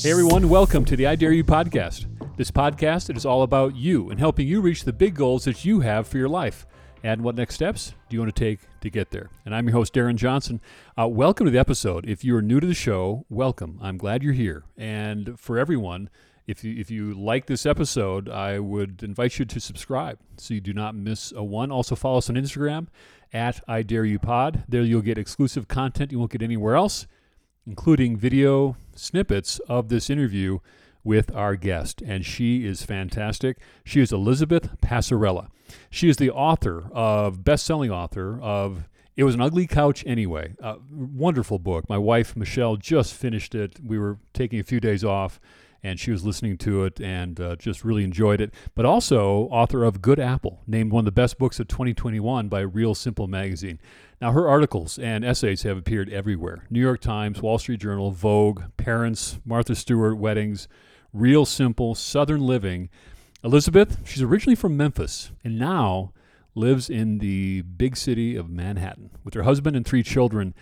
[0.00, 2.06] Hey everyone, welcome to the I Dare You podcast.
[2.36, 5.80] This podcast is all about you and helping you reach the big goals that you
[5.80, 6.66] have for your life.
[7.02, 9.28] And what next steps do you want to take to get there?
[9.44, 10.60] And I'm your host, Darren Johnson.
[10.96, 12.08] Uh, welcome to the episode.
[12.08, 13.80] If you are new to the show, welcome.
[13.82, 14.62] I'm glad you're here.
[14.76, 16.10] And for everyone,
[16.46, 20.60] if you, if you like this episode, I would invite you to subscribe so you
[20.60, 21.72] do not miss a one.
[21.72, 22.86] Also, follow us on Instagram
[23.32, 24.62] at I Dare You Pod.
[24.68, 27.08] There you'll get exclusive content you won't get anywhere else,
[27.68, 30.58] including video snippets of this interview
[31.04, 32.02] with our guest.
[32.02, 33.58] And she is fantastic.
[33.84, 35.48] She is Elizabeth Passarella.
[35.90, 40.54] She is the author of, best selling author of It Was an Ugly Couch Anyway.
[40.60, 41.88] A wonderful book.
[41.90, 43.78] My wife, Michelle, just finished it.
[43.84, 45.38] We were taking a few days off
[45.82, 48.52] and she was listening to it and uh, just really enjoyed it.
[48.74, 52.60] But also, author of Good Apple, named one of the best books of 2021 by
[52.60, 53.78] Real Simple magazine.
[54.20, 58.62] Now, her articles and essays have appeared everywhere New York Times, Wall Street Journal, Vogue,
[58.76, 60.66] Parents, Martha Stewart, Weddings,
[61.12, 62.88] Real Simple, Southern Living.
[63.44, 66.12] Elizabeth, she's originally from Memphis and now
[66.56, 70.52] lives in the big city of Manhattan with her husband and three children.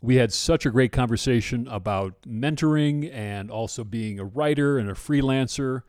[0.00, 4.94] We had such a great conversation about mentoring and also being a writer and a
[4.94, 5.82] freelancer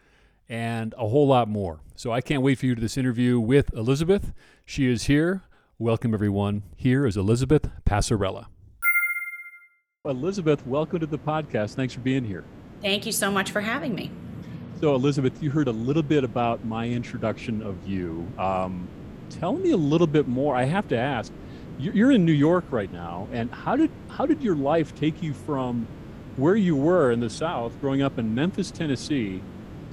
[0.49, 1.79] and a whole lot more.
[1.95, 4.33] So I can't wait for you to this interview with Elizabeth.
[4.65, 5.43] She is here.
[5.83, 6.63] Welcome, everyone.
[6.77, 8.45] Here is Elizabeth Passarella.
[10.05, 11.75] Elizabeth, welcome to the podcast.
[11.75, 12.45] Thanks for being here.
[12.81, 14.09] Thank you so much for having me.
[14.79, 18.25] So, Elizabeth, you heard a little bit about my introduction of you.
[18.39, 18.87] Um,
[19.29, 20.55] tell me a little bit more.
[20.55, 21.33] I have to ask.
[21.77, 25.33] You're in New York right now, and how did how did your life take you
[25.33, 25.85] from
[26.37, 29.41] where you were in the South, growing up in Memphis, Tennessee,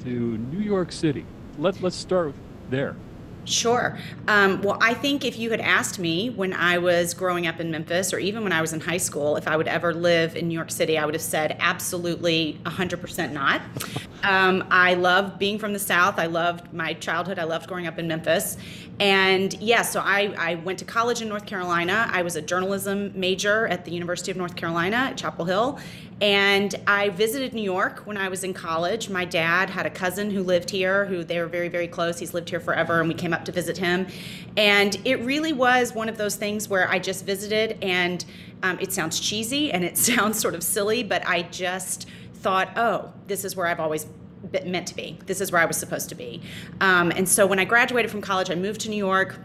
[0.05, 1.27] to New York City?
[1.59, 2.37] Let Let's start
[2.69, 2.95] there.
[3.45, 3.99] Sure.
[4.29, 7.71] Um, well, I think if you had asked me when I was growing up in
[7.71, 10.49] Memphis or even when I was in high school if I would ever live in
[10.49, 13.63] New York City, I would have said absolutely 100% not.
[14.23, 16.19] Um, I love being from the South.
[16.19, 17.39] I loved my childhood.
[17.39, 18.57] I loved growing up in Memphis.
[19.01, 22.09] And yes, yeah, so I, I went to college in North Carolina.
[22.13, 25.79] I was a journalism major at the University of North Carolina at Chapel Hill.
[26.21, 29.09] And I visited New York when I was in college.
[29.09, 32.19] My dad had a cousin who lived here, who they were very, very close.
[32.19, 34.07] He's lived here forever, and we came up to visit him.
[34.57, 38.25] And it really was one of those things where I just visited, and
[38.63, 43.13] um, it sounds cheesy and it sounds sort of silly, but I just thought, oh,
[43.27, 44.07] this is where I've always
[44.65, 45.19] meant to be.
[45.27, 46.43] This is where I was supposed to be.
[46.81, 49.39] Um, and so when I graduated from college, I moved to New York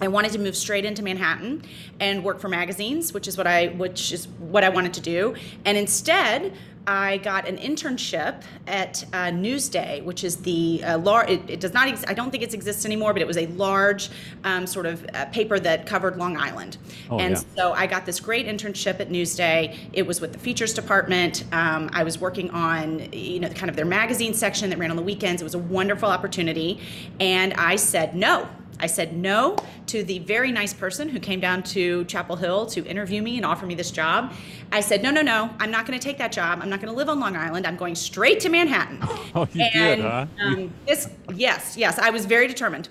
[0.00, 1.62] I wanted to move straight into Manhattan
[2.00, 5.34] and work for magazines, which is what I which is what I wanted to do.
[5.64, 6.52] And instead,
[6.86, 11.30] I got an internship at uh, Newsday, which is the uh, large.
[11.30, 11.88] It, it, does not.
[11.88, 14.08] Ex- I don't think it exists anymore, but it was a large
[14.44, 16.76] um, sort of uh, paper that covered Long Island.
[17.10, 17.42] Oh, and yeah.
[17.56, 19.76] so I got this great internship at Newsday.
[19.92, 21.44] It was with the features department.
[21.50, 24.96] Um, I was working on you know kind of their magazine section that ran on
[24.96, 25.42] the weekends.
[25.42, 26.80] It was a wonderful opportunity,
[27.18, 28.48] and I said no.
[28.80, 29.56] I said no
[29.86, 33.46] to the very nice person who came down to Chapel Hill to interview me and
[33.46, 34.32] offer me this job.
[34.72, 36.60] I said, no, no, no, I'm not going to take that job.
[36.62, 37.66] I'm not going to live on Long Island.
[37.66, 39.00] I'm going straight to Manhattan.
[39.34, 40.26] Oh, you and, did, huh?
[40.40, 42.88] Um, this, yes, yes, I was very determined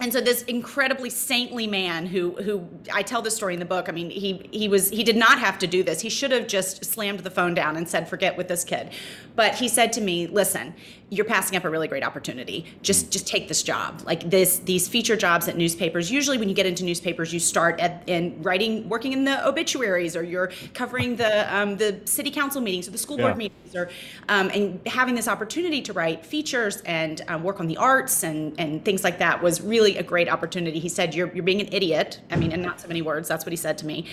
[0.00, 3.88] and so this incredibly saintly man who who I tell this story in the book.
[3.88, 6.00] I mean, he he was he did not have to do this.
[6.00, 8.90] He should have just slammed the phone down and said, "Forget with this kid."
[9.36, 10.74] But he said to me, "Listen,
[11.10, 12.66] you're passing up a really great opportunity.
[12.82, 14.02] Just just take this job.
[14.04, 16.10] Like this these feature jobs at newspapers.
[16.10, 20.16] Usually when you get into newspapers, you start at in writing working in the obituaries
[20.16, 23.36] or you're covering the um, the city council meetings or the school board yeah.
[23.36, 23.90] meetings or
[24.28, 28.58] um, and having this opportunity to write features and um, work on the arts and
[28.58, 30.78] and things like that was really a great opportunity.
[30.78, 33.44] He said, "You're you're being an idiot." I mean, in not so many words, that's
[33.44, 34.06] what he said to me.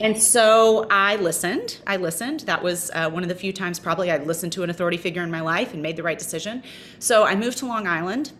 [0.00, 1.78] And so I listened.
[1.86, 2.40] I listened.
[2.40, 5.22] That was uh, one of the few times probably I listened to an authority figure
[5.22, 6.62] in my life and made the right decision.
[6.98, 8.32] So I moved to Long Island.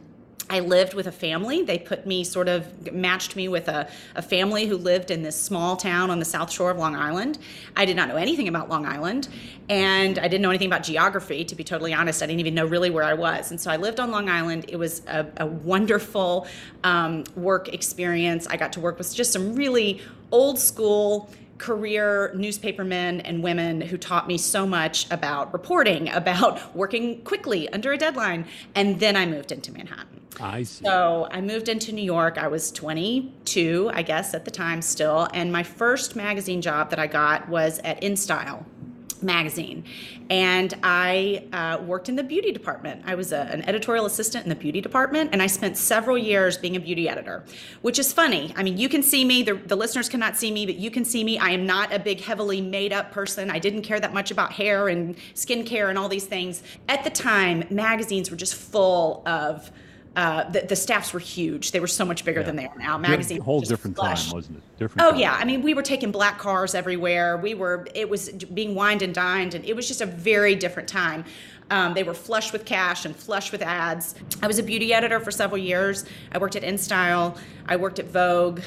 [0.51, 1.63] I lived with a family.
[1.63, 5.41] They put me sort of matched me with a, a family who lived in this
[5.41, 7.39] small town on the south shore of Long Island.
[7.77, 9.29] I did not know anything about Long Island,
[9.69, 12.23] and I didn't know anything about geography, to be totally honest.
[12.23, 13.51] I didn't even know really where I was.
[13.51, 14.65] And so I lived on Long Island.
[14.69, 16.47] It was a, a wonderful
[16.83, 18.47] um, work experience.
[18.47, 23.97] I got to work with just some really old school career newspapermen and women who
[23.97, 28.47] taught me so much about reporting, about working quickly under a deadline.
[28.75, 30.21] And then I moved into Manhattan.
[30.41, 30.85] I see.
[30.85, 32.39] So I moved into New York.
[32.39, 35.29] I was 22, I guess, at the time still.
[35.35, 38.65] And my first magazine job that I got was at InStyle
[39.23, 39.85] magazine.
[40.31, 43.03] And i uh, worked in the beauty department.
[43.07, 46.59] I was a, an editorial assistant in the beauty department and i spent several years
[46.59, 47.45] being a beauty editor
[47.83, 48.53] which is funny.
[48.57, 51.05] I mean you can see me the, the listeners cannot see me but you can
[51.05, 51.39] see me.
[51.39, 53.51] I am not a big heavily made up person.
[53.51, 56.63] I didn't care that much about hair and skincare and all these things.
[56.89, 59.71] At the time magazines were just full of
[60.19, 61.71] uh, the, the, staffs were huge.
[61.71, 62.47] They were so much bigger yeah.
[62.47, 62.99] than they are now.
[62.99, 64.63] Magazine whole different time, wasn't it?
[64.77, 65.07] Different.
[65.07, 65.21] Oh time.
[65.21, 67.37] yeah, I mean, we were taking black cars everywhere.
[67.37, 67.87] We were.
[67.95, 71.25] It was being wined and dined, and it was just a very different time.
[71.71, 74.17] Um, they were flush with cash and flush with ads.
[74.43, 76.05] I was a beauty editor for several years.
[76.33, 77.39] I worked at InStyle.
[77.67, 78.63] I worked at Vogue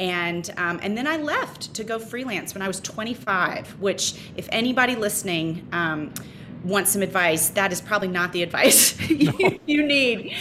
[0.00, 3.78] and um, and then I left to go freelance when I was 25.
[3.78, 6.12] Which, if anybody listening um,
[6.64, 10.34] wants some advice, that is probably not the advice you, you need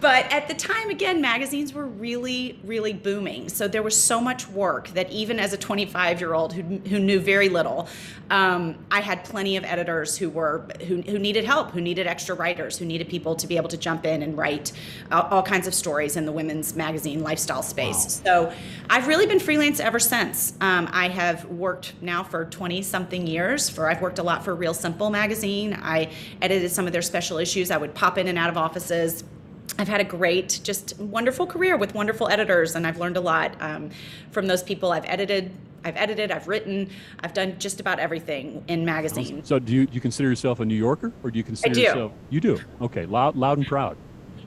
[0.00, 3.48] but at the time, again, magazines were really, really booming.
[3.48, 6.98] So there was so much work that even as a 25 year old who, who
[6.98, 7.88] knew very little,
[8.30, 12.34] um, I had plenty of editors who were who, who needed help, who needed extra
[12.34, 14.72] writers, who needed people to be able to jump in and write
[15.10, 18.22] uh, all kinds of stories in the women's magazine lifestyle space.
[18.24, 18.50] Wow.
[18.50, 18.52] So
[18.88, 20.54] I've really been freelance ever since.
[20.60, 23.68] Um, I have worked now for 20 something years.
[23.68, 25.78] For I've worked a lot for Real Simple magazine.
[25.82, 26.10] I
[26.40, 27.70] edited some of their special issues.
[27.70, 29.24] I would pop in and out of offices
[29.78, 33.54] I've had a great, just wonderful career with wonderful editors, and I've learned a lot
[33.60, 33.90] um,
[34.30, 34.92] from those people.
[34.92, 35.50] I've edited,
[35.84, 36.90] I've edited, I've written,
[37.20, 39.44] I've done just about everything in magazine.
[39.44, 41.74] So, do you, do you consider yourself a New Yorker, or do you consider I
[41.74, 41.80] do.
[41.80, 42.12] yourself?
[42.30, 42.60] You do.
[42.80, 43.96] Okay, loud, loud and proud.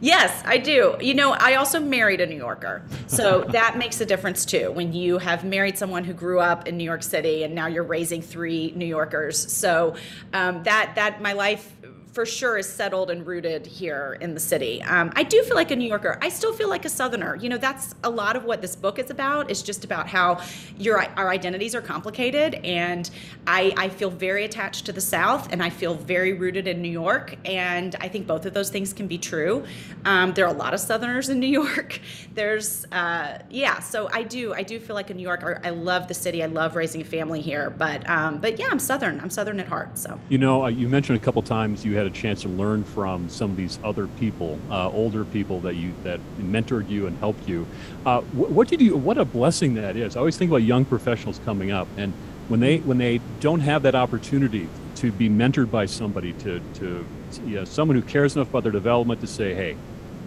[0.04, 0.98] Yes, I do.
[1.00, 2.84] You know, I also married a New Yorker.
[3.08, 4.70] So that makes a difference too.
[4.70, 7.86] When you have married someone who grew up in New York City and now you're
[7.86, 9.50] raising three New Yorkers.
[9.50, 9.96] So
[10.34, 11.74] um, that that my life
[12.14, 14.84] for sure is settled and rooted here in the city.
[14.84, 16.20] Um, I do feel like a New Yorker.
[16.22, 17.36] I still feel like a Southerner.
[17.38, 19.50] You know, that's a lot of what this book is about.
[19.50, 20.40] It's just about how
[20.78, 23.10] your our identities are complicated, and
[23.48, 26.92] I, I feel very attached to the South, and I feel very rooted in New
[26.92, 29.66] York, and I think both of those things can be true.
[30.06, 32.00] Um, there are a lot of Southerners in New York.
[32.36, 35.60] There's uh, yeah, so I do I do feel like a New Yorker.
[35.64, 36.44] I love the city.
[36.44, 39.20] I love raising a family here, but um, but yeah, I'm Southern.
[39.20, 39.98] I'm Southern at heart.
[39.98, 42.50] So you know, uh, you mentioned a couple times you had had a chance to
[42.50, 47.08] learn from some of these other people, uh, older people that you that mentored you
[47.08, 47.66] and helped you.
[48.06, 48.96] Uh, what, what did you?
[48.96, 50.16] What a blessing that is.
[50.16, 52.14] I always think about young professionals coming up, and
[52.48, 57.06] when they when they don't have that opportunity to be mentored by somebody, to to
[57.46, 59.76] you know, someone who cares enough about their development to say, hey,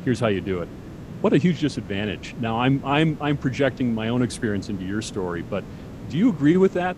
[0.05, 0.69] here's how you do it.
[1.21, 2.35] What a huge disadvantage.
[2.41, 5.65] Now I'm I'm I'm projecting my own experience into your story, but
[6.09, 6.97] do you agree with that?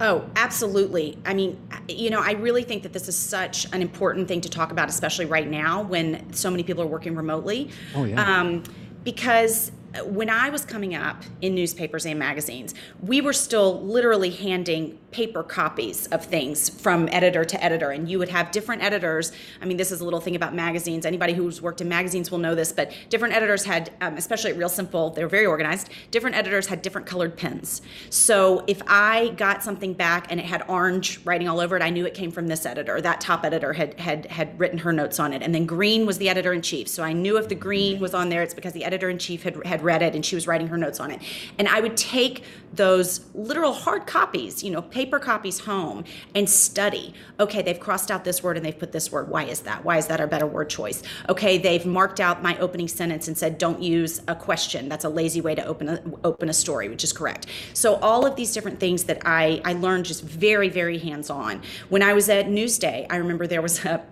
[0.00, 1.18] Oh, absolutely.
[1.24, 1.58] I mean,
[1.88, 4.88] you know, I really think that this is such an important thing to talk about,
[4.88, 7.70] especially right now when so many people are working remotely.
[7.94, 8.40] Oh, yeah.
[8.40, 8.62] Um,
[9.04, 9.72] because
[10.04, 15.42] when I was coming up in newspapers and magazines, we were still literally handing paper
[15.42, 17.90] copies of things from editor to editor.
[17.90, 19.32] And you would have different editors.
[19.62, 21.06] I mean this is a little thing about magazines.
[21.06, 24.58] Anybody who's worked in magazines will know this but different editors had um, especially at
[24.58, 27.80] real simple they were very organized different editors had different colored pens.
[28.10, 31.88] So if i got something back and it had orange writing all over it i
[31.88, 33.00] knew it came from this editor.
[33.00, 35.42] That top editor had had had written her notes on it.
[35.42, 38.12] And then green was the editor in chief so i knew if the green was
[38.12, 40.46] on there it's because the editor in chief had, had read it and she was
[40.46, 41.20] writing her notes on it
[41.58, 42.44] and i would take
[42.74, 46.04] those literal hard copies you know paper copies home
[46.34, 47.14] and study.
[47.38, 49.28] Okay, they've crossed out this word and they've put this word.
[49.28, 49.84] Why is that?
[49.84, 51.02] Why is that our better word choice?
[51.28, 54.88] Okay, they've marked out my opening sentence and said don't use a question.
[54.88, 57.46] That's a lazy way to open a open a story, which is correct.
[57.74, 61.62] So all of these different things that I I learned just very very hands on.
[61.88, 64.02] When I was at Newsday, I remember there was a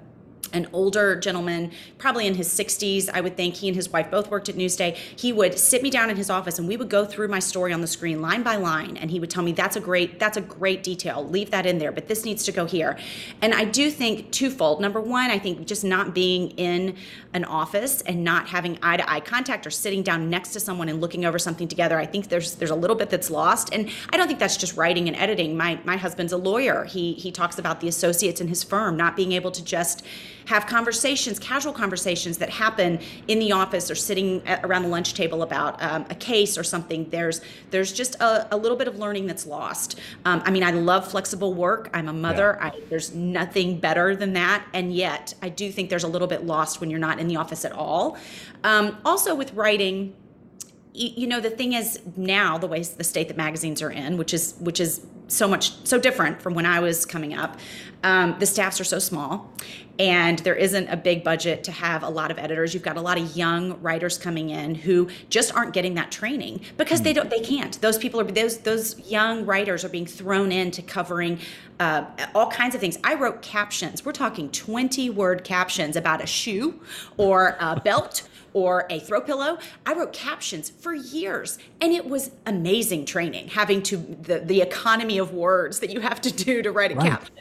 [0.53, 3.55] an older gentleman, probably in his 60s, I would think.
[3.55, 4.95] He and his wife both worked at Newsday.
[4.95, 7.73] He would sit me down in his office and we would go through my story
[7.73, 10.37] on the screen line by line and he would tell me that's a great that's
[10.37, 11.27] a great detail.
[11.27, 12.99] Leave that in there, but this needs to go here.
[13.41, 14.81] And I do think twofold.
[14.81, 16.97] Number 1, I think just not being in
[17.33, 20.89] an office and not having eye to eye contact or sitting down next to someone
[20.89, 21.99] and looking over something together.
[21.99, 23.73] I think there's there's a little bit that's lost.
[23.73, 25.57] And I don't think that's just writing and editing.
[25.57, 26.85] My my husband's a lawyer.
[26.85, 30.05] He he talks about the associates in his firm not being able to just
[30.47, 35.43] have conversations, casual conversations that happen in the office or sitting around the lunch table
[35.43, 37.09] about um, a case or something.
[37.11, 39.99] There's there's just a, a little bit of learning that's lost.
[40.25, 41.91] Um, I mean, I love flexible work.
[41.95, 42.59] I'm a mother.
[42.61, 42.67] Yeah.
[42.67, 46.45] I, there's nothing better than that, and yet I do think there's a little bit
[46.45, 48.17] lost when you're not in the office at all.
[48.63, 50.15] Um, also, with writing
[50.95, 54.33] you know the thing is now the way the state that magazines are in which
[54.33, 57.59] is which is so much so different from when i was coming up
[58.05, 59.51] um, the staffs are so small
[59.99, 63.01] and there isn't a big budget to have a lot of editors you've got a
[63.01, 67.31] lot of young writers coming in who just aren't getting that training because they don't
[67.31, 71.39] they can't those people are those those young writers are being thrown into covering
[71.81, 72.99] uh, all kinds of things.
[73.03, 74.05] I wrote captions.
[74.05, 76.81] We're talking 20 word captions about a shoe
[77.17, 79.59] or a belt or a throw pillow.
[79.85, 85.19] I wrote captions for years and it was amazing training having to the, the economy
[85.19, 87.11] of words that you have to do to write a right.
[87.11, 87.35] caption.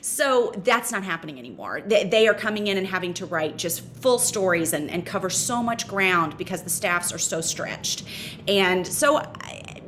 [0.00, 1.82] So that's not happening anymore.
[1.86, 5.30] They, they, are coming in and having to write just full stories and, and cover
[5.30, 8.04] so much ground because the staffs are so stretched.
[8.46, 9.22] And so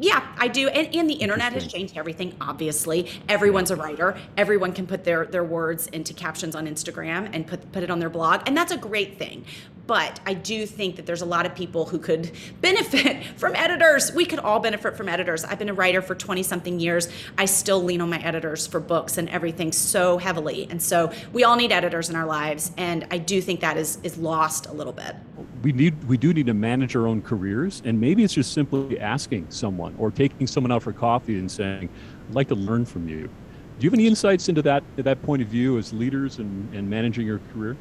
[0.01, 0.69] yeah, I do.
[0.69, 3.11] And, and the internet has changed everything, obviously.
[3.29, 4.17] Everyone's a writer.
[4.37, 7.99] Everyone can put their, their words into captions on Instagram and put, put it on
[7.99, 8.43] their blog.
[8.47, 9.45] And that's a great thing.
[9.91, 12.31] But I do think that there's a lot of people who could
[12.61, 14.13] benefit from editors.
[14.13, 15.43] We could all benefit from editors.
[15.43, 17.09] I've been a writer for 20 something years.
[17.37, 20.69] I still lean on my editors for books and everything so heavily.
[20.71, 22.71] And so we all need editors in our lives.
[22.77, 25.17] And I do think that is, is lost a little bit.
[25.65, 27.83] We need we do need to manage our own careers.
[27.85, 31.89] And maybe it's just simply asking someone or taking someone out for coffee and saying,
[32.29, 33.23] I'd like to learn from you.
[33.23, 36.89] Do you have any insights into that that point of view as leaders and, and
[36.89, 37.77] managing your career?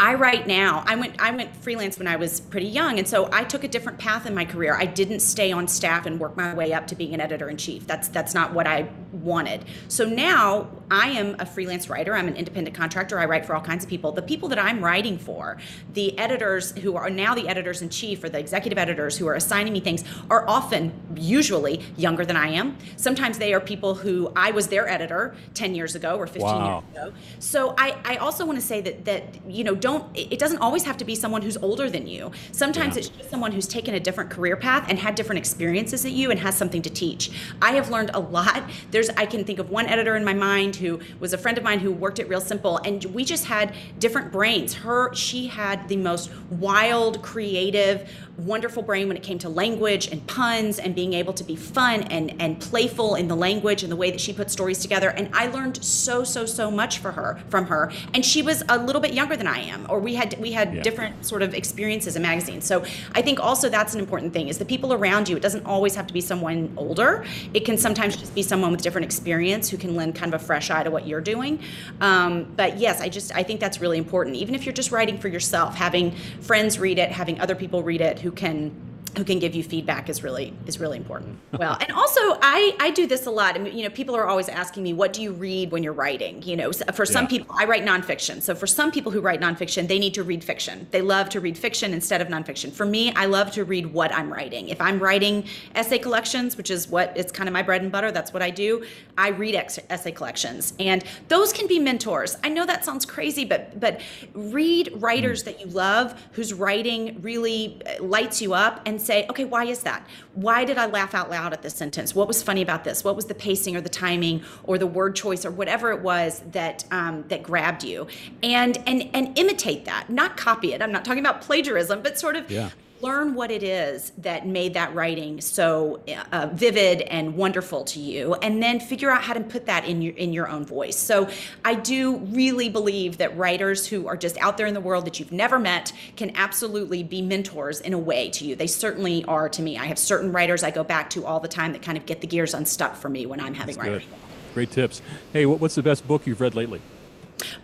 [0.00, 0.84] I write now.
[0.86, 3.68] I went I went freelance when I was pretty young, and so I took a
[3.68, 4.76] different path in my career.
[4.76, 7.56] I didn't stay on staff and work my way up to being an editor in
[7.56, 7.86] chief.
[7.86, 9.64] That's that's not what I wanted.
[9.88, 12.14] So now I am a freelance writer.
[12.14, 13.18] I'm an independent contractor.
[13.18, 14.12] I write for all kinds of people.
[14.12, 15.58] The people that I'm writing for,
[15.92, 19.34] the editors who are now the editors in chief or the executive editors who are
[19.34, 22.76] assigning me things, are often usually younger than I am.
[22.96, 26.84] Sometimes they are people who I was their editor 10 years ago or 15 wow.
[26.94, 27.16] years ago.
[27.40, 30.84] So I I also want to say that that you know don't it doesn't always
[30.84, 32.30] have to be someone who's older than you.
[32.52, 33.00] Sometimes yeah.
[33.00, 36.30] it's just someone who's taken a different career path and had different experiences at you
[36.30, 37.30] and has something to teach.
[37.62, 38.62] I have learned a lot.
[38.90, 41.64] There's i can think of one editor in my mind who was a friend of
[41.64, 44.74] mine who worked at real simple and we just had different brains.
[44.74, 50.24] Her she had the most wild creative wonderful brain when it came to language and
[50.28, 53.96] puns and being able to be fun and and playful in the language and the
[53.96, 55.08] way that she put stories together.
[55.10, 57.92] And I learned so so so much for her from her.
[58.14, 60.74] And she was a little bit younger than I am or we had we had
[60.74, 60.82] yeah.
[60.82, 62.64] different sort of experiences in magazines.
[62.64, 65.66] So I think also that's an important thing is the people around you it doesn't
[65.66, 67.24] always have to be someone older.
[67.54, 70.44] It can sometimes just be someone with different experience who can lend kind of a
[70.44, 71.60] fresh eye to what you're doing.
[72.00, 74.36] Um, but yes I just I think that's really important.
[74.36, 78.00] Even if you're just writing for yourself having friends read it having other people read
[78.00, 81.38] it who can who can give you feedback is really is really important.
[81.58, 83.54] Well, and also I I do this a lot.
[83.54, 85.92] I mean, you know, people are always asking me, what do you read when you're
[85.92, 86.42] writing?
[86.42, 87.28] You know, for some yeah.
[87.30, 88.42] people, I write nonfiction.
[88.42, 90.86] So for some people who write nonfiction, they need to read fiction.
[90.90, 92.72] They love to read fiction instead of nonfiction.
[92.72, 94.68] For me, I love to read what I'm writing.
[94.68, 98.10] If I'm writing essay collections, which is what it's kind of my bread and butter,
[98.12, 98.84] that's what I do.
[99.16, 102.36] I read ex- essay collections, and those can be mentors.
[102.44, 104.00] I know that sounds crazy, but but
[104.34, 105.46] read writers mm.
[105.46, 109.80] that you love whose writing really uh, lights you up and say, okay, why is
[109.80, 110.06] that?
[110.34, 112.14] Why did I laugh out loud at this sentence?
[112.14, 113.04] What was funny about this?
[113.04, 116.42] What was the pacing or the timing or the word choice or whatever it was
[116.52, 118.06] that um, that grabbed you?
[118.42, 120.82] And and and imitate that, not copy it.
[120.82, 124.74] I'm not talking about plagiarism, but sort of yeah learn what it is that made
[124.74, 126.00] that writing so
[126.32, 130.02] uh, vivid and wonderful to you and then figure out how to put that in
[130.02, 130.96] your in your own voice.
[130.96, 131.28] So
[131.64, 135.20] i do really believe that writers who are just out there in the world that
[135.20, 138.56] you've never met can absolutely be mentors in a way to you.
[138.56, 139.78] They certainly are to me.
[139.78, 142.20] I have certain writers i go back to all the time that kind of get
[142.20, 143.98] the gears unstuck for me when i'm having writing.
[143.98, 144.54] good.
[144.54, 145.02] great tips.
[145.32, 146.80] Hey what's the best book you've read lately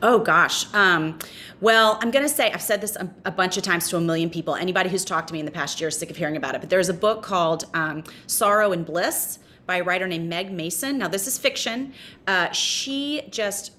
[0.02, 0.72] Oh gosh.
[0.74, 1.18] Um,
[1.60, 4.00] well, I'm going to say I've said this a, a, bunch of times to a
[4.00, 4.54] million people.
[4.54, 6.60] Anybody who's talked to me in the past year is sick of hearing about it.
[6.60, 10.98] But there's a book called um, Sorrow and Bliss by a writer named Meg Mason.
[10.98, 11.94] Now this is fiction.
[12.26, 13.72] Uh, she just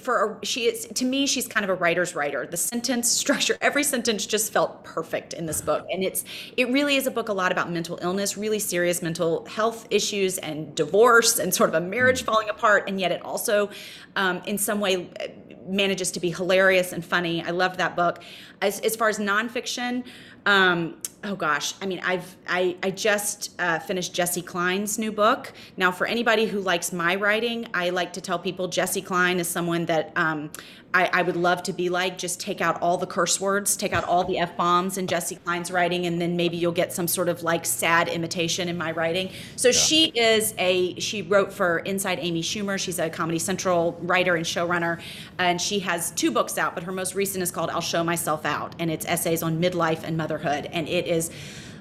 [0.00, 2.46] for a, she is to me she's kind of a writer's writer.
[2.46, 5.86] The sentence structure every sentence just felt perfect in this book.
[5.90, 6.24] And it's
[6.56, 10.38] it really is a book a lot about mental illness really serious mental health issues
[10.38, 12.26] and divorce and sort of a marriage mm.
[12.26, 12.88] falling apart.
[12.88, 13.70] And yet it also
[14.16, 15.10] um, in some way
[15.66, 17.42] manages to be hilarious and funny.
[17.42, 18.22] I loved that book.
[18.60, 20.04] As, as far as nonfiction
[20.46, 25.52] um, oh gosh, I mean, I've I I just uh, finished Jessi Klein's new book.
[25.76, 29.48] Now, for anybody who likes my writing, I like to tell people Jessi Klein is
[29.48, 30.50] someone that um,
[30.94, 32.16] I, I, would love to be like.
[32.16, 35.42] Just take out all the curse words, take out all the f bombs in Jessi
[35.42, 38.92] Klein's writing, and then maybe you'll get some sort of like sad imitation in my
[38.92, 39.30] writing.
[39.56, 39.72] So yeah.
[39.72, 42.78] she is a she wrote for Inside Amy Schumer.
[42.78, 45.00] She's a Comedy Central writer and showrunner,
[45.38, 46.74] and she has two books out.
[46.74, 50.04] But her most recent is called I'll Show Myself Out, and it's essays on midlife
[50.04, 51.30] and motherhood, and it is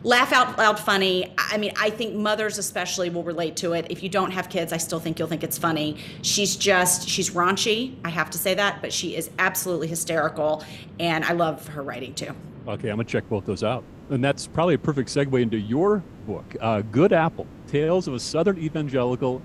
[0.03, 1.33] laugh out loud funny.
[1.37, 3.87] I mean, I think mothers especially will relate to it.
[3.89, 5.97] If you don't have kids, I still think you'll think it's funny.
[6.21, 10.63] She's just, she's raunchy, I have to say that, but she is absolutely hysterical,
[10.99, 12.35] and I love her writing too.
[12.67, 13.83] Okay, I'm gonna check both those out.
[14.09, 18.19] And that's probably a perfect segue into your book, uh, Good Apple Tales of a
[18.19, 19.41] Southern Evangelical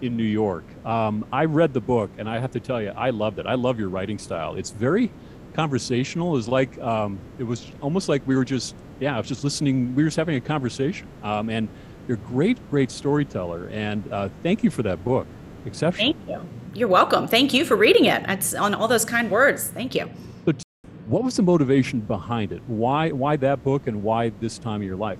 [0.00, 0.64] in New York.
[0.86, 3.46] Um, I read the book, and I have to tell you, I loved it.
[3.46, 4.54] I love your writing style.
[4.54, 5.10] It's very
[5.54, 6.36] conversational.
[6.36, 9.94] It's like um, it was almost like we were just yeah, I was just listening.
[9.94, 11.06] We were just having a conversation.
[11.22, 11.68] Um, and
[12.06, 13.68] you're a great, great storyteller.
[13.68, 15.26] And uh, thank you for that book.
[15.66, 16.12] Exceptional.
[16.12, 16.48] Thank you.
[16.74, 17.26] You're welcome.
[17.28, 18.24] Thank you for reading it.
[18.28, 19.68] It's on all those kind words.
[19.68, 20.10] Thank you.
[20.44, 20.62] But
[21.06, 22.62] what was the motivation behind it?
[22.66, 25.18] Why, why that book, and why this time of your life?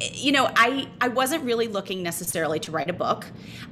[0.00, 3.26] You know, I, I wasn't really looking necessarily to write a book.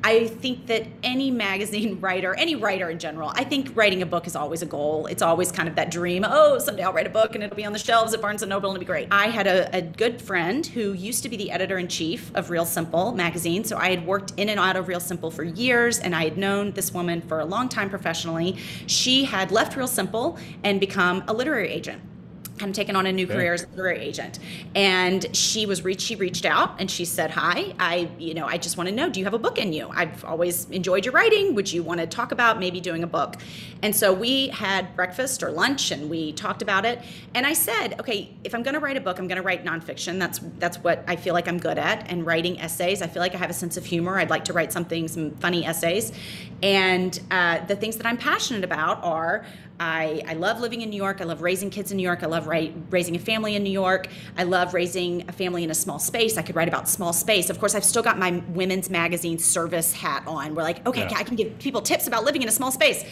[0.05, 4.27] I think that any magazine writer, any writer in general, I think writing a book
[4.27, 5.07] is always a goal.
[5.07, 6.25] It's always kind of that dream.
[6.27, 8.51] Oh, someday I'll write a book and it'll be on the shelves at Barnes and
[8.51, 9.09] Noble and it'll be great.
[9.11, 12.51] I had a, a good friend who used to be the editor in chief of
[12.51, 13.65] Real Simple magazine.
[13.65, 16.39] So I had worked in and out of Real Simple for years and I had
[16.39, 18.57] known this woman for a long time professionally.
[18.87, 22.01] She had left Real Simple and become a literary agent
[22.63, 23.35] kind of taken on a new okay.
[23.35, 24.39] career as a literary agent.
[24.77, 28.57] And she was reached, she reached out and she said, Hi, I, you know, I
[28.57, 29.89] just want to know, do you have a book in you?
[29.93, 31.57] I've always enjoyed your writing.
[31.57, 33.35] Would you want to talk about maybe doing a book?
[33.83, 37.01] And so we had breakfast or lunch and we talked about it.
[37.35, 39.65] And I said, okay, if I'm going to write a book, I'm going to write
[39.65, 40.21] nonfiction.
[40.21, 42.09] That's, that's what I feel like I'm good at.
[42.09, 44.19] And writing essays, I feel like I have a sense of humor.
[44.19, 46.13] I'd like to write something, some funny essays.
[46.63, 49.45] And uh, the things that I'm passionate about are
[49.83, 51.21] I, I love living in New York.
[51.21, 52.23] I love raising kids in New York.
[52.23, 54.07] I love raising a family in New York.
[54.39, 56.39] I love raising a family in a small space.
[56.39, 57.51] I could write about small space.
[57.51, 60.55] Of course, I've still got my women's magazine service hat on.
[60.55, 61.19] We're like, okay, yeah.
[61.19, 63.05] I can give people tips about living in a small space.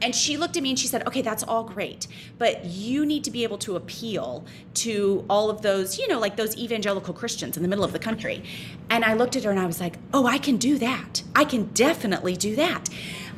[0.00, 3.22] And she looked at me and she said, okay, that's all great, but you need
[3.24, 7.56] to be able to appeal to all of those, you know, like those evangelical Christians
[7.56, 8.42] in the middle of the country.
[8.90, 11.22] And I looked at her and I was like, oh, I can do that.
[11.36, 12.88] I can definitely do that.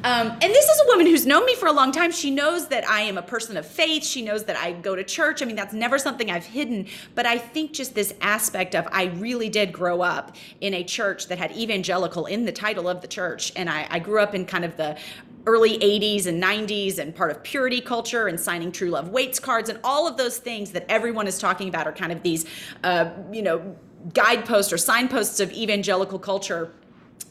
[0.05, 2.13] Um, and this is a woman who's known me for a long time.
[2.13, 4.05] She knows that I am a person of faith.
[4.05, 5.43] She knows that I go to church.
[5.43, 6.87] I mean, that's never something I've hidden.
[7.15, 11.29] But I think just this aspect of I really did grow up in a church
[11.29, 13.53] that had evangelical in the title of the church.
[13.57, 14.97] And I, I grew up in kind of the
[15.47, 19.71] early 80s and 90s and part of purity culture and signing true love waits cards
[19.71, 22.47] and all of those things that everyone is talking about are kind of these,
[22.83, 23.77] uh, you know,
[24.13, 26.73] guideposts or signposts of evangelical culture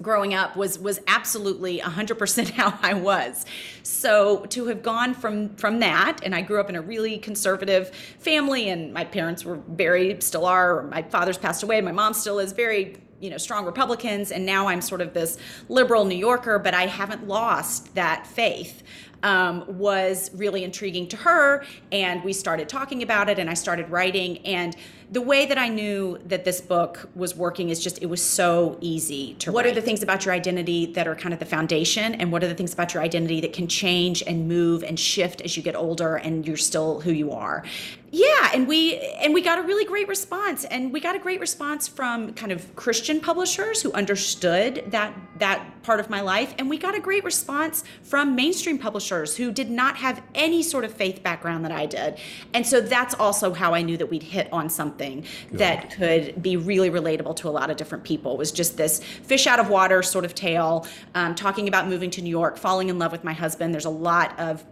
[0.01, 3.45] growing up was was absolutely 100% how I was.
[3.83, 7.89] So to have gone from from that and I grew up in a really conservative
[8.19, 12.39] family and my parents were very still are my father's passed away my mom still
[12.39, 15.37] is very you know strong republicans and now i'm sort of this
[15.69, 18.83] liberal new yorker but i haven't lost that faith
[19.25, 23.89] um, was really intriguing to her and we started talking about it and i started
[23.89, 24.77] writing and
[25.11, 28.77] the way that I knew that this book was working is just it was so
[28.81, 29.71] easy to What write.
[29.71, 32.47] are the things about your identity that are kind of the foundation and what are
[32.47, 35.75] the things about your identity that can change and move and shift as you get
[35.75, 37.63] older and you're still who you are?
[38.11, 41.39] Yeah, and we and we got a really great response and we got a great
[41.39, 46.69] response from kind of Christian publishers who understood that that part of my life and
[46.69, 50.93] we got a great response from mainstream publishers who did not have any sort of
[50.93, 52.17] faith background that I did.
[52.53, 56.57] And so that's also how I knew that we'd hit on something that could be
[56.57, 58.33] really relatable to a lot of different people.
[58.33, 62.11] It was just this fish out of water sort of tale, um, talking about moving
[62.11, 63.73] to New York, falling in love with my husband.
[63.73, 64.63] There's a lot of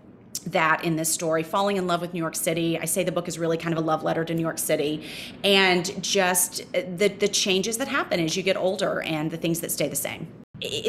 [0.44, 1.44] that in this story.
[1.44, 2.80] Falling in love with new york city.
[2.80, 5.06] I say the book is really kind of a love letter to new york city.
[5.44, 9.60] And just uh, the, the changes that happen as you get older and the things
[9.62, 10.28] that stay the same.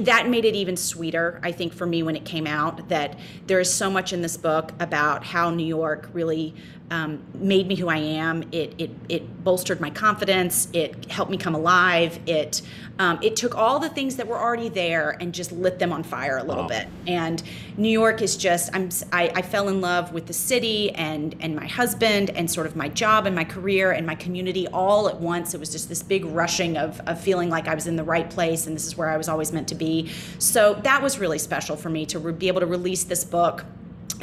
[0.02, 2.88] That made it even sweeter, I think, for me when it came out.
[2.90, 6.54] That there is so much in this book about how New York really
[6.90, 8.42] um, made me who I am.
[8.52, 10.68] It, it, it bolstered my confidence.
[10.72, 12.18] It helped me come alive.
[12.26, 12.62] It,
[12.98, 16.02] um, it took all the things that were already there and just lit them on
[16.02, 16.68] fire a little wow.
[16.68, 16.88] bit.
[17.06, 17.42] And
[17.76, 21.56] New York is just, I'm, I, I fell in love with the city and, and
[21.56, 25.18] my husband and sort of my job and my career and my community all at
[25.18, 25.54] once.
[25.54, 28.28] It was just this big rushing of, of feeling like I was in the right
[28.28, 30.10] place and this is where I was always meant to be.
[30.38, 33.64] So that was really special for me to re- be able to release this book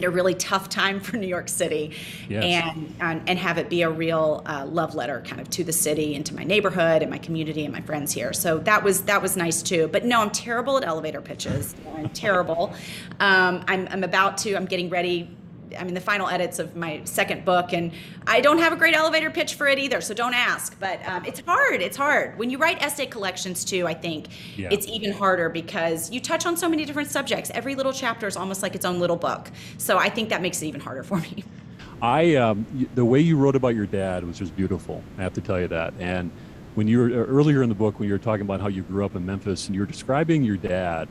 [0.03, 1.95] a really tough time for New York City,
[2.29, 2.43] yes.
[2.43, 5.73] and, and, and have it be a real uh, love letter kind of to the
[5.73, 8.33] city and to my neighborhood and my community and my friends here.
[8.33, 9.87] So that was that was nice too.
[9.87, 11.75] But no, I'm terrible at elevator pitches.
[11.95, 12.73] I'm terrible.
[13.19, 14.55] Um, I'm I'm about to.
[14.55, 15.29] I'm getting ready
[15.77, 17.91] I'm in the final edits of my second book, and
[18.27, 20.77] I don't have a great elevator pitch for it either, so don't ask.
[20.79, 21.81] But um, it's hard.
[21.81, 22.37] It's hard.
[22.37, 24.69] When you write essay collections, too, I think yeah.
[24.71, 27.51] it's even harder because you touch on so many different subjects.
[27.53, 29.51] Every little chapter is almost like its own little book.
[29.77, 31.43] So I think that makes it even harder for me.
[32.01, 35.03] I um, the way you wrote about your dad was just beautiful.
[35.19, 35.93] I have to tell you that.
[35.99, 36.31] And
[36.75, 38.81] when you were uh, earlier in the book, when you were talking about how you
[38.81, 41.07] grew up in Memphis, and you were describing your dad,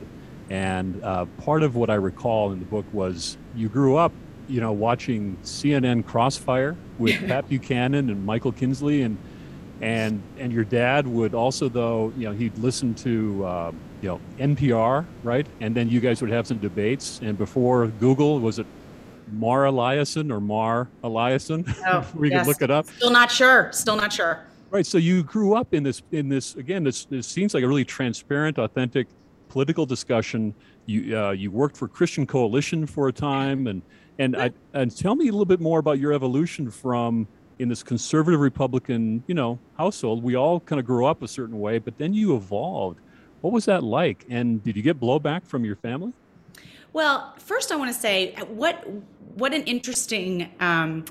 [0.49, 4.11] and uh, part of what I recall in the book was you grew up
[4.51, 9.17] you know, watching CNN Crossfire with Pat Buchanan and Michael Kinsley, and
[9.81, 14.21] and and your dad would also though you know he'd listen to uh, you know
[14.37, 15.47] NPR right?
[15.59, 17.19] And then you guys would have some debates.
[17.23, 18.67] And before Google was it
[19.31, 21.73] Mara Liasson or Mara Liasson?
[21.87, 22.41] Oh, we yes.
[22.41, 22.87] could look it up.
[22.87, 23.69] Still not sure.
[23.71, 24.45] Still not sure.
[24.69, 27.67] Right so you grew up in this in this again this this seems like a
[27.67, 29.07] really transparent authentic
[29.49, 30.53] political discussion.
[30.85, 33.81] You uh, you worked for Christian Coalition for a time and
[34.21, 37.81] and I, and tell me a little bit more about your evolution from in this
[37.81, 41.97] conservative Republican, you know, household, we all kind of grew up a certain way, but
[41.97, 42.99] then you evolved.
[43.41, 44.25] What was that like?
[44.29, 46.13] And did you get blowback from your family?
[46.93, 48.87] Well, first I want to say what
[49.35, 51.05] what an interesting um,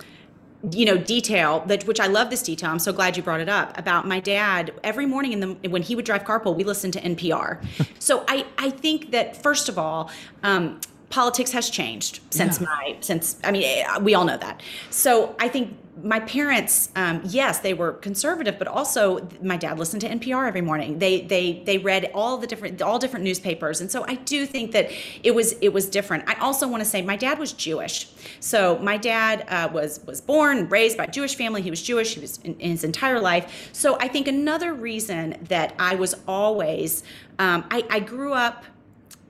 [0.72, 2.70] you know detail that which I love this detail.
[2.70, 4.72] I'm so glad you brought it up about my dad.
[4.84, 7.64] Every morning in the when he would drive carpool, we listened to NPR.
[7.98, 10.10] so I I think that first of all,
[10.42, 12.66] um, politics has changed since yeah.
[12.66, 14.62] my since I mean eh, we all know that.
[14.90, 20.00] So I think my parents, um, yes, they were conservative, but also my dad listened
[20.02, 20.98] to NPR every morning.
[20.98, 24.72] They they they read all the different all different newspapers, and so I do think
[24.72, 24.90] that
[25.22, 26.28] it was it was different.
[26.28, 30.20] I also want to say my dad was Jewish, so my dad uh, was was
[30.20, 31.60] born raised by a Jewish family.
[31.60, 32.14] He was Jewish.
[32.14, 33.70] He was in, in his entire life.
[33.72, 37.02] So I think another reason that I was always
[37.38, 38.64] um, I, I grew up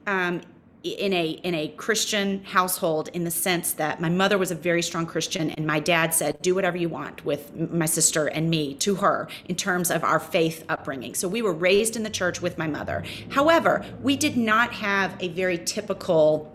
[0.07, 0.40] um,
[0.83, 4.83] in a in a Christian household in the sense that my mother was a very
[4.83, 8.75] strong Christian and my dad said do whatever you want with my sister and me
[8.75, 11.14] to her in terms of our faith upbringing.
[11.14, 13.05] So we were raised in the church with my mother.
[13.31, 16.50] However, we did not have a very typical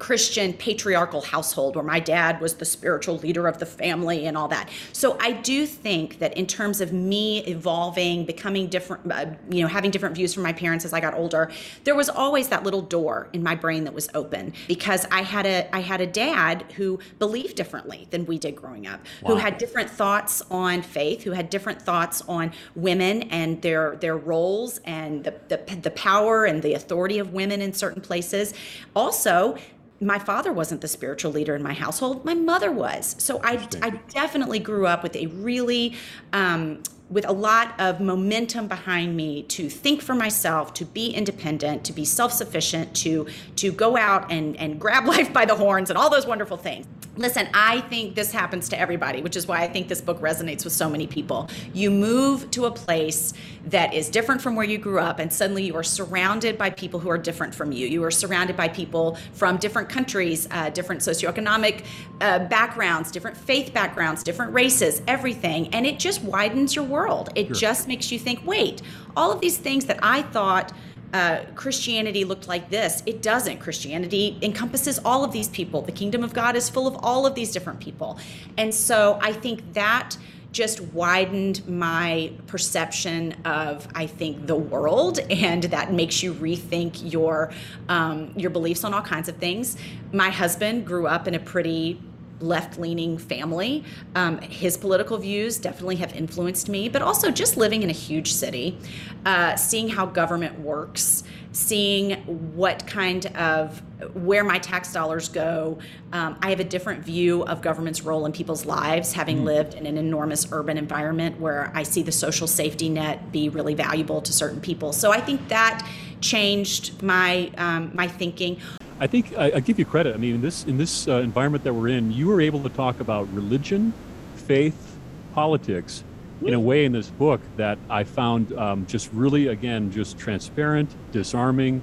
[0.00, 4.48] Christian patriarchal household where my dad was the spiritual leader of the family and all
[4.48, 4.70] that.
[4.92, 9.68] So I do think that in terms of me evolving, becoming different, uh, you know,
[9.68, 11.52] having different views from my parents as I got older,
[11.84, 15.44] there was always that little door in my brain that was open because I had
[15.46, 19.32] a I had a dad who believed differently than we did growing up, wow.
[19.32, 24.16] who had different thoughts on faith, who had different thoughts on women and their their
[24.16, 28.54] roles and the the, the power and the authority of women in certain places.
[28.96, 29.56] Also,
[30.00, 32.24] my father wasn't the spiritual leader in my household.
[32.24, 33.16] My mother was.
[33.18, 35.94] So i, I definitely grew up with a really
[36.32, 41.84] um, with a lot of momentum behind me to think for myself to be independent
[41.84, 45.98] to be self-sufficient to to go out and and grab life by the horns and
[45.98, 49.68] all those wonderful things Listen, I think this happens to everybody, which is why I
[49.68, 51.50] think this book resonates with so many people.
[51.74, 53.34] You move to a place
[53.66, 57.00] that is different from where you grew up, and suddenly you are surrounded by people
[57.00, 57.88] who are different from you.
[57.88, 61.84] You are surrounded by people from different countries, uh, different socioeconomic
[62.20, 65.74] uh, backgrounds, different faith backgrounds, different races, everything.
[65.74, 66.99] And it just widens your world.
[67.34, 67.54] It sure.
[67.54, 68.82] just makes you think wait,
[69.16, 70.72] all of these things that I thought
[71.12, 73.02] uh, Christianity looked like this.
[73.06, 73.58] It doesn't.
[73.58, 75.82] Christianity encompasses all of these people.
[75.82, 78.18] The kingdom of God is full of all of these different people.
[78.56, 80.16] And so I think that
[80.52, 87.52] just widened my perception of I think the world and that makes you rethink your
[87.88, 89.76] um, your beliefs on all kinds of things.
[90.12, 92.00] My husband grew up in a pretty
[92.40, 93.84] left leaning family.
[94.14, 98.32] Um, his political views definitely have influenced me, but also just living in a huge
[98.32, 98.78] city,
[99.26, 102.12] uh, seeing how government works, seeing
[102.54, 103.82] what kind of
[104.14, 105.78] where my tax dollars go.
[106.12, 109.74] Um, I have a different view of government's role in people's lives, having mm lived
[109.74, 114.20] in an enormous urban environment where I see the social safety net be really valuable
[114.20, 114.92] to certain people.
[114.92, 115.88] So I think that
[116.20, 118.58] changed my um, my thinking.
[119.00, 120.14] I think I, I, give you credit.
[120.14, 122.68] I mean, in this in this uh, environment that we're in, you were able to
[122.68, 123.94] talk about religion,
[124.36, 124.98] faith,
[125.32, 126.04] politics,
[126.42, 130.94] in a way in this book that I found um, just really, again, just transparent,
[131.12, 131.82] disarming,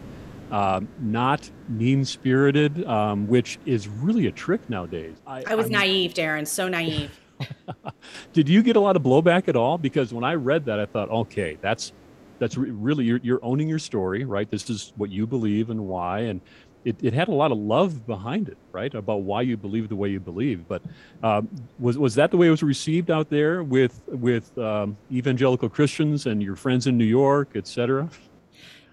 [0.52, 5.16] uh, not mean spirited, um, which is really a trick nowadays.
[5.26, 7.20] I, I was I naive, Darren, so naive.
[8.34, 9.78] Did you get a lot of blowback at all?
[9.78, 11.94] Because when I read that, I thought, okay, that's
[12.40, 14.50] that's really you're, you're owning your story, right?
[14.50, 16.40] This is what you believe and why, and
[16.88, 18.94] it, it had a lot of love behind it, right?
[18.94, 20.68] About why you believe the way you believe.
[20.68, 20.82] But
[21.22, 25.68] um, was was that the way it was received out there with with um, evangelical
[25.68, 28.10] Christians and your friends in New York, et cetera?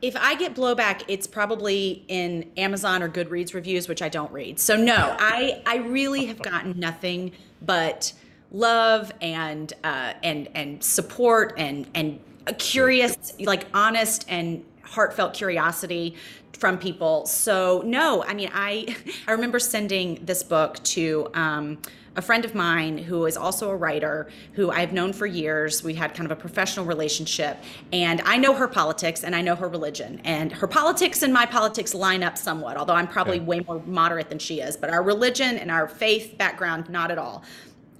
[0.02, 4.58] If I get blowback, it's probably in Amazon or Goodreads reviews, which I don't read.
[4.58, 8.12] So no, I I really have gotten nothing but
[8.50, 16.16] love and uh, and and support and and a curious, like honest and heartfelt curiosity
[16.52, 17.26] from people.
[17.26, 18.96] So no, I mean, I
[19.28, 21.78] I remember sending this book to um,
[22.16, 25.82] a friend of mine who is also a writer who I've known for years.
[25.82, 27.58] We had kind of a professional relationship,
[27.92, 31.46] and I know her politics and I know her religion, and her politics and my
[31.46, 32.76] politics line up somewhat.
[32.76, 33.46] Although I'm probably okay.
[33.46, 37.18] way more moderate than she is, but our religion and our faith background, not at
[37.18, 37.42] all.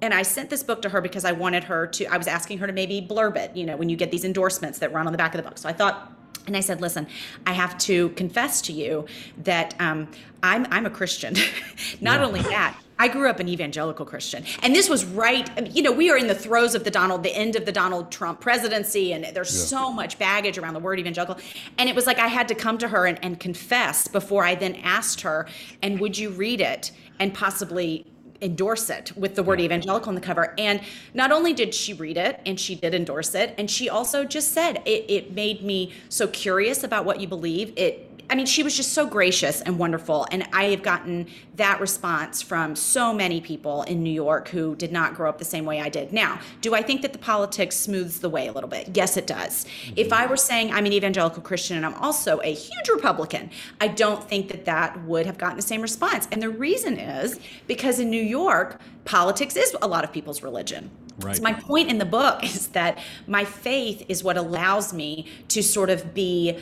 [0.01, 2.59] and I sent this book to her because I wanted her to, I was asking
[2.59, 5.13] her to maybe blurb it, you know, when you get these endorsements that run on
[5.13, 5.57] the back of the book.
[5.57, 6.14] So I thought,
[6.47, 7.07] and I said, listen,
[7.45, 9.05] I have to confess to you
[9.43, 10.07] that um,
[10.43, 11.33] I'm, I'm a Christian.
[12.01, 12.25] Not yeah.
[12.25, 14.45] only that, I grew up an evangelical Christian.
[14.61, 17.35] And this was right, you know, we are in the throes of the Donald, the
[17.35, 19.79] end of the Donald Trump presidency, and there's yeah.
[19.79, 21.37] so much baggage around the word evangelical.
[21.77, 24.55] And it was like I had to come to her and, and confess before I
[24.55, 25.47] then asked her,
[25.81, 28.05] and would you read it and possibly
[28.41, 30.53] endorse it with the word evangelical on the cover.
[30.57, 30.81] And
[31.13, 34.51] not only did she read it and she did endorse it, and she also just
[34.51, 37.73] said it, it made me so curious about what you believe.
[37.77, 40.27] It I mean, she was just so gracious and wonderful.
[40.31, 44.91] And I have gotten that response from so many people in New York who did
[44.91, 46.11] not grow up the same way I did.
[46.11, 48.91] Now, do I think that the politics smooths the way a little bit?
[48.93, 49.65] Yes, it does.
[49.65, 49.93] Mm-hmm.
[49.97, 53.87] If I were saying I'm an evangelical Christian and I'm also a huge Republican, I
[53.87, 56.27] don't think that that would have gotten the same response.
[56.31, 60.89] And the reason is because in New York, politics is a lot of people's religion.
[61.19, 61.37] Right.
[61.37, 65.63] So my point in the book is that my faith is what allows me to
[65.63, 66.57] sort of be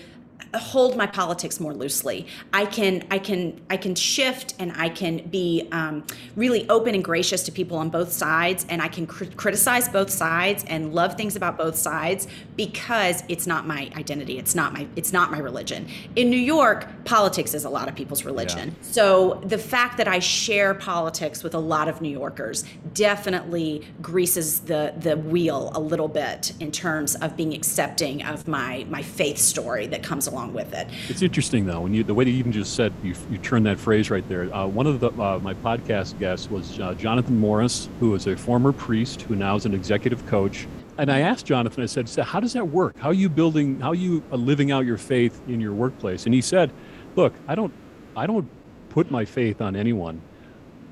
[0.56, 2.28] hold my politics more loosely.
[2.54, 6.04] I can I can I can shift and I can be um,
[6.36, 10.10] really open and gracious to people on both sides, and I can cr- criticize both
[10.10, 14.38] sides and love things about both sides because it's not my identity.
[14.38, 15.88] It's not my it's not my religion.
[16.16, 18.70] In New York, politics is a lot of people's religion.
[18.70, 18.92] Yeah.
[18.92, 24.62] So the fact that I share politics with a lot of New Yorkers definitely greases
[24.62, 29.38] the the wheel a little bit in terms of being accepting of my my faith
[29.38, 30.88] story that comes along with it.
[31.08, 33.66] It's interesting though, when you the way that you even just said you you turned
[33.66, 34.54] that phrase right there.
[34.54, 38.36] Uh, one of the uh, my podcast guests was uh, Jonathan Morris, who is a
[38.36, 40.68] former priest who now is an executive coach.
[40.98, 42.98] And I asked Jonathan, I said, so "How does that work?
[42.98, 43.80] How are you building?
[43.80, 46.72] How are you uh, living out your faith in your workplace?" And he said,
[47.16, 47.74] "Look, I don't,
[48.18, 48.48] I don't
[48.90, 50.22] put my faith on anyone.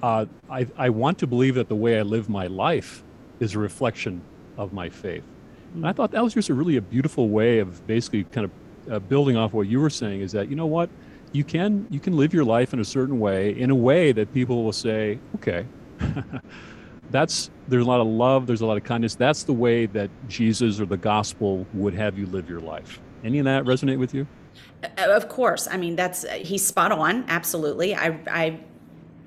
[0.01, 3.04] Uh, I, I want to believe that the way I live my life
[3.39, 4.21] is a reflection
[4.58, 5.23] of my faith."
[5.75, 8.51] And I thought that was just a really a beautiful way of basically kind of
[8.89, 10.89] uh, building off what you were saying is that you know what?
[11.34, 14.34] You can you can live your life in a certain way in a way that
[14.34, 15.65] people will say okay.
[17.12, 19.15] That's there's a lot of love there's a lot of kindness.
[19.15, 23.00] That's the way that jesus or the gospel would have you live your life.
[23.24, 24.28] Any of that resonate with you?
[24.84, 25.67] Uh, of course.
[25.70, 27.26] I mean that's he's spot on.
[27.28, 27.96] Absolutely.
[27.96, 28.60] I i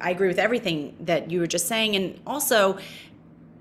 [0.01, 1.97] i agree with everything that you were just saying.
[1.97, 2.79] And also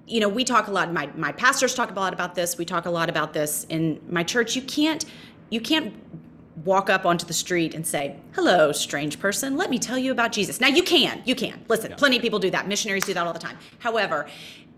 [0.06, 2.58] you know we talk a lot my my pastors talk a lot about this.
[2.58, 4.56] We talk a lot about this in my church.
[4.56, 5.06] You can't
[5.49, 5.93] you can't
[6.63, 9.58] walk up onto the street and say, "Hello, strange person.
[9.58, 11.63] Let me tell you about Jesus." Now you can, you can.
[11.67, 11.97] Listen, yeah.
[11.97, 12.67] plenty of people do that.
[12.67, 13.58] Missionaries do that all the time.
[13.79, 14.27] However,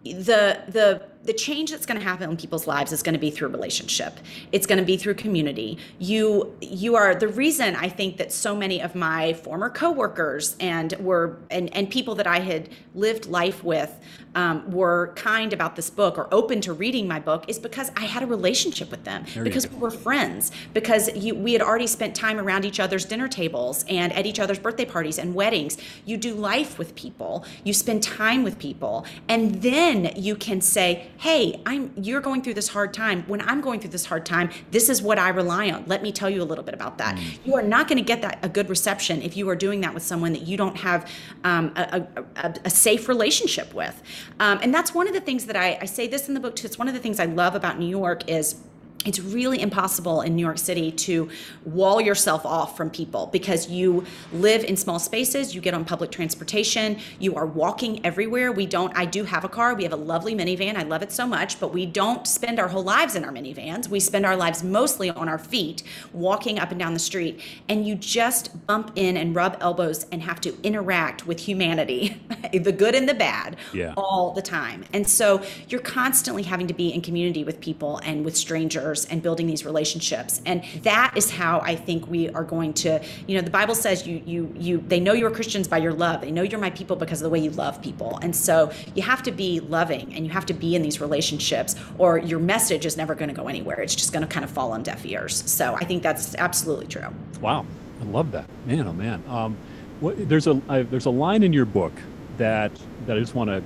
[0.04, 3.32] the the the change that's going to happen in people's lives is going to be
[3.32, 4.20] through relationship.
[4.52, 5.78] It's going to be through community.
[6.00, 10.94] You you are the reason i think that so many of my former coworkers and
[11.00, 14.00] were and and people that i had lived life with
[14.36, 18.06] um, were kind about this book or open to reading my book is because i
[18.06, 21.88] had a relationship with them there because we were friends because you, we had already
[21.88, 25.78] spent time around each other's dinner tables and at each other's birthday parties and weddings.
[26.06, 27.46] You do life with people.
[27.64, 29.06] You spend time with people.
[29.28, 33.24] And then you can say hey i'm you're going through this hard time.
[33.28, 35.86] When i'm going through this hard time this is what i rely on.
[35.88, 37.16] Let me tell you a little bit about that.
[37.16, 37.46] Mm.
[37.46, 39.94] you are not going to get that a good reception if you are doing that
[39.94, 41.10] with someone that you don't have
[41.44, 42.06] um, a,
[42.38, 44.02] a, a, safe relationship with.
[44.40, 46.56] Um, and that's one of the things that I, I say this in the book
[46.56, 48.62] too it's one of the things i love about new york is
[49.06, 51.30] it's really impossible in New York City to
[51.64, 56.12] wall yourself off from people because you live in small spaces, you get on public
[56.12, 58.52] transportation, you are walking everywhere.
[58.52, 61.12] We don't, I do have a car, we have a lovely minivan, I love it
[61.12, 63.88] so much, but we don't spend our whole lives in our minivans.
[63.88, 67.86] We spend our lives mostly on our feet, walking up and down the street, and
[67.88, 72.20] you just bump in and rub elbows and have to interact with humanity,
[72.54, 73.94] the good and the bad, yeah.
[73.98, 74.84] all the time.
[74.94, 79.22] And so you're constantly having to be in community with people and with strangers and
[79.22, 80.42] building these relationships.
[80.46, 84.08] And that is how I think we are going to, you know, the Bible says
[84.08, 86.22] you you you they know you're Christians by your love.
[86.22, 88.18] They know you're my people because of the way you love people.
[88.22, 91.76] And so you have to be loving and you have to be in these relationships
[91.98, 93.82] or your message is never going to go anywhere.
[93.82, 95.44] It's just going to kind of fall on deaf ears.
[95.52, 97.10] So I think that's absolutely true.
[97.42, 97.66] Wow.
[98.00, 98.46] I love that.
[98.66, 99.24] Man, oh man.
[99.28, 99.58] Um,
[100.00, 101.94] what, there's a I, there's a line in your book
[102.38, 102.72] that
[103.06, 103.64] that I just want to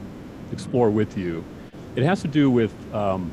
[0.51, 1.43] explore with you.
[1.95, 3.31] It has to do with um,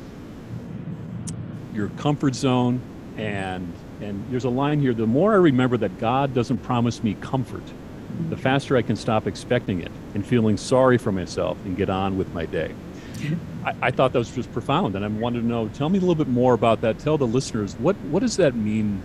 [1.77, 2.81] your comfort zone
[3.17, 7.15] and and there's a line here the more i remember that god doesn't promise me
[7.21, 8.35] comfort the mm-hmm.
[8.35, 12.33] faster i can stop expecting it and feeling sorry for myself and get on with
[12.33, 12.73] my day.
[13.17, 13.67] Mm-hmm.
[13.67, 16.01] I, I, thought that was just profound and i wanted to know tell me a
[16.01, 16.99] little bit more about that.
[16.99, 19.01] Tell the listeners what what does that mean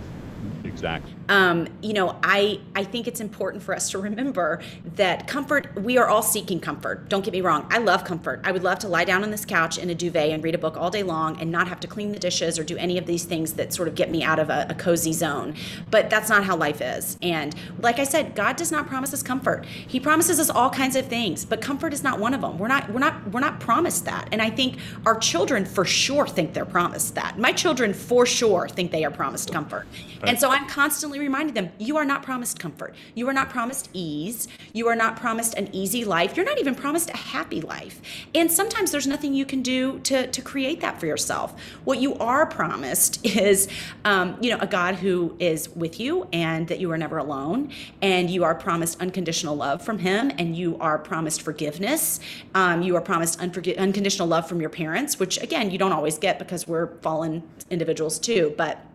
[0.73, 1.13] Exactly.
[1.29, 4.61] Um, you know, I I think it's important for us to remember
[4.95, 5.81] that comfort.
[5.81, 7.09] We are all seeking comfort.
[7.09, 7.65] Don't get me wrong.
[7.69, 8.41] I love comfort.
[8.43, 10.57] I would love to lie down on this couch in a duvet and read a
[10.57, 13.05] book all day long and not have to clean the dishes or do any of
[13.05, 15.55] these things that sort of get me out of a, a cozy zone.
[15.91, 17.17] But that's not how life is.
[17.21, 19.65] And like I said, God does not promise us comfort.
[19.65, 22.57] He promises us all kinds of things, but comfort is not one of them.
[22.57, 24.27] We're not we're not we're not promised that.
[24.31, 27.37] And I think our children for sure think they're promised that.
[27.37, 29.87] My children for sure think they are promised comfort.
[30.23, 32.95] And so I'm constantly reminding them, you are not promised comfort.
[33.15, 34.47] You are not promised ease.
[34.73, 36.35] You are not promised an easy life.
[36.35, 38.01] You're not even promised a happy life.
[38.35, 41.59] And sometimes there's nothing you can do to, to create that for yourself.
[41.83, 43.67] What you are promised is,
[44.05, 47.71] um, you know, a God who is with you and that you are never alone.
[48.01, 52.19] And you are promised unconditional love from Him and you are promised forgiveness.
[52.55, 56.17] Um, you are promised unforg- unconditional love from your parents, which again, you don't always
[56.17, 58.53] get because we're fallen individuals too.
[58.57, 58.85] But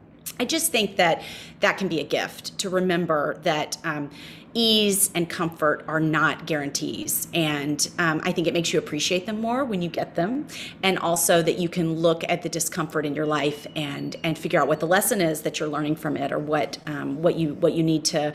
[0.41, 1.23] I just think that
[1.61, 4.11] that can be a gift to remember that um,
[4.55, 7.29] ease and comfort are not guarantees.
[7.35, 10.47] And um, I think it makes you appreciate them more when you get them.
[10.83, 14.61] And also that you can look at the discomfort in your life and, and figure
[14.61, 17.55] out what the lesson is that you're learning from it or what, um, what, you,
[17.55, 18.33] what you need to,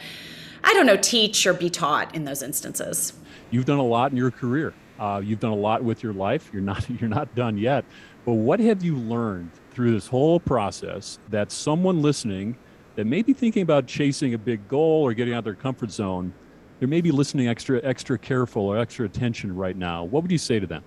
[0.63, 3.13] I don't know, teach or be taught in those instances.
[3.51, 4.73] You've done a lot in your career.
[4.99, 6.49] Uh, you've done a lot with your life.
[6.53, 7.85] You're not, you're not done yet.
[8.25, 12.55] But what have you learned through this whole process that someone listening
[12.95, 15.91] that may be thinking about chasing a big goal or getting out of their comfort
[15.91, 16.33] zone,
[16.79, 20.03] they may be listening extra extra careful or extra attention right now.
[20.03, 20.83] What would you say to them?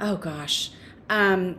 [0.00, 0.70] Oh gosh,
[1.10, 1.58] um,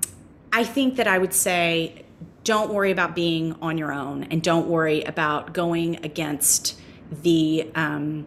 [0.52, 2.06] I think that I would say
[2.44, 6.80] don't worry about being on your own and don't worry about going against
[7.22, 8.26] the um,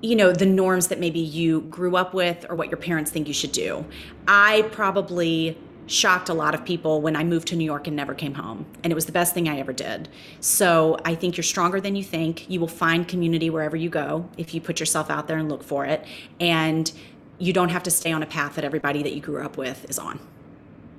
[0.00, 3.28] you know the norms that maybe you grew up with or what your parents think
[3.28, 3.84] you should do
[4.26, 5.58] i probably
[5.90, 8.64] shocked a lot of people when I moved to New York and never came home.
[8.84, 10.08] And it was the best thing I ever did.
[10.40, 12.48] So I think you're stronger than you think.
[12.48, 15.62] You will find community wherever you go if you put yourself out there and look
[15.62, 16.04] for it.
[16.38, 16.90] And
[17.38, 19.88] you don't have to stay on a path that everybody that you grew up with
[19.90, 20.20] is on.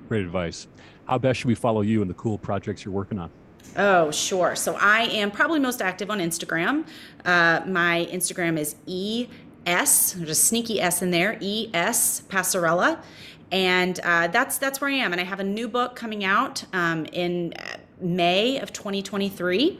[0.08, 0.66] Great advice.
[1.06, 3.30] How best should we follow you and the cool projects you're working on?
[3.76, 4.54] Oh, sure.
[4.54, 6.84] So I am probably most active on Instagram.
[7.24, 13.00] Uh, my Instagram is ES, there's a sneaky S in there, ES Passarella
[13.52, 15.12] and uh, that's that's where I am.
[15.12, 19.78] And I have a new book coming out um, in uh, May of 2023,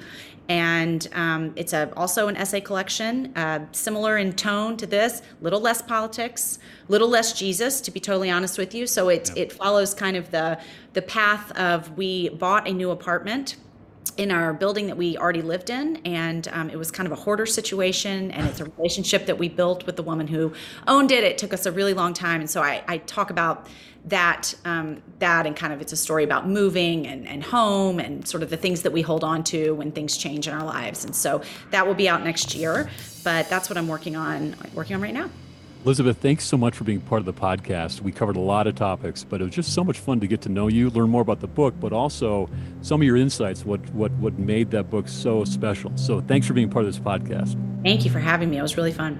[0.48, 5.60] and um, it's a, also an essay collection, uh, similar in tone to this, little
[5.60, 6.58] less politics,
[6.88, 8.86] little less Jesus, to be totally honest with you.
[8.86, 9.44] So it yeah.
[9.44, 10.60] it follows kind of the
[10.92, 13.56] the path of we bought a new apartment
[14.16, 17.20] in our building that we already lived in and um, it was kind of a
[17.22, 20.52] hoarder situation and it's a relationship that we built with the woman who
[20.86, 21.24] owned it.
[21.24, 23.68] It took us a really long time and so i, I talk about
[24.04, 28.26] that um, that and kind of it's a story about moving and, and home and
[28.26, 31.04] sort of the things that we hold on to when things change in our lives
[31.04, 32.90] and so that will be out next year
[33.22, 35.30] but that's what i'm working on working on right now
[35.84, 38.02] Elizabeth, thanks so much for being part of the podcast.
[38.02, 40.40] We covered a lot of topics, but it was just so much fun to get
[40.42, 42.48] to know you, learn more about the book, but also
[42.82, 45.90] some of your insights, what what what made that book so special.
[45.96, 47.60] So thanks for being part of this podcast.
[47.82, 48.58] Thank you for having me.
[48.58, 49.18] It was really fun.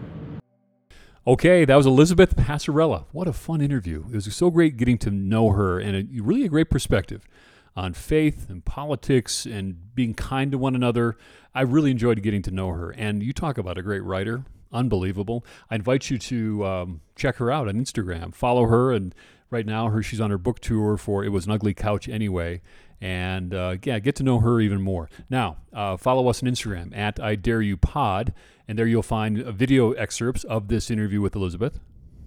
[1.26, 3.06] Okay, that was Elizabeth Passarella.
[3.10, 4.04] What a fun interview.
[4.10, 7.26] It was so great getting to know her and a, really a great perspective
[7.74, 11.16] on faith and politics and being kind to one another.
[11.56, 12.90] I really enjoyed getting to know her.
[12.92, 15.44] And you talk about a great writer unbelievable.
[15.70, 18.34] I invite you to um, check her out on Instagram.
[18.34, 19.14] Follow her, and
[19.50, 22.60] right now her she's on her book tour for "It Was an Ugly Couch Anyway."
[23.00, 25.10] And uh, yeah, get to know her even more.
[25.28, 28.32] Now, uh, follow us on Instagram at I Dare You Pod,
[28.68, 31.80] and there you'll find video excerpts of this interview with Elizabeth.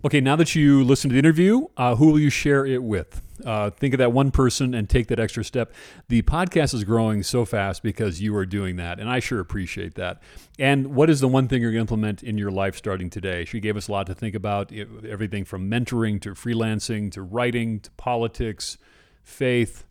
[0.06, 3.24] Okay, now that you listen to the interview, uh, who will you share it with?
[3.44, 5.74] Uh, think of that one person and take that extra step.
[6.10, 9.96] The podcast is growing so fast because you are doing that, and I sure appreciate
[9.96, 10.22] that.
[10.60, 13.46] And what is the one thing you're going to implement in your life starting today?
[13.46, 17.80] She gave us a lot to think about everything from mentoring to freelancing to writing
[17.80, 18.78] to politics,
[19.24, 19.86] faith.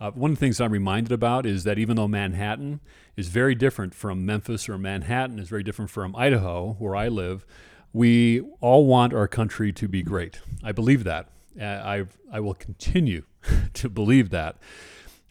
[0.00, 2.80] Uh, one of the things I'm reminded about is that even though Manhattan
[3.18, 7.44] is very different from Memphis or Manhattan is very different from Idaho, where I live,
[7.92, 10.40] we all want our country to be great.
[10.62, 11.28] I believe that.
[11.60, 13.24] Uh, I, I will continue
[13.74, 14.56] to believe that.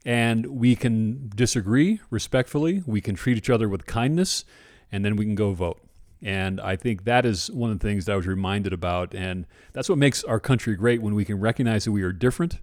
[0.06, 2.84] And we can disagree respectfully.
[2.86, 4.45] We can treat each other with kindness,
[4.91, 5.80] and then we can go vote.
[6.24, 9.15] And I think that is one of the things that I was reminded about.
[9.15, 12.60] And that's what makes our country great when we can recognize that we are different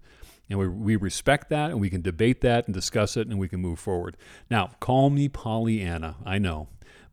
[0.48, 3.48] and we, we respect that and we can debate that and discuss it and we
[3.48, 4.16] can move forward.
[4.50, 6.16] Now, call me Pollyanna.
[6.24, 6.68] I know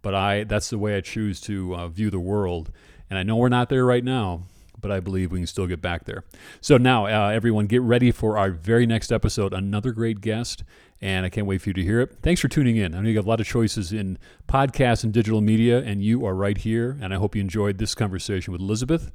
[0.05, 2.71] but I that's the way I choose to uh, view the world.
[3.09, 4.43] And I know we're not there right now,
[4.79, 6.23] but I believe we can still get back there.
[6.61, 9.51] So now, uh, everyone, get ready for our very next episode.
[9.51, 10.63] Another great guest,
[11.01, 12.17] and I can't wait for you to hear it.
[12.21, 12.93] Thanks for tuning in.
[12.93, 16.23] I know you have a lot of choices in podcasts and digital media, and you
[16.23, 16.99] are right here.
[17.01, 19.11] And I hope you enjoyed this conversation with Elizabeth.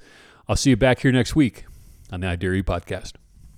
[0.49, 1.67] I'll see you back here next week
[2.11, 3.13] on the I Dare You podcast.